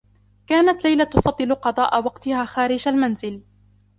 كانت 0.47 0.83
ليلى 0.83 1.05
تفضّل 1.05 1.55
قضاء 1.55 2.03
وقتها 2.05 2.45
خارج 2.45 2.87
المنزل. 2.87 3.43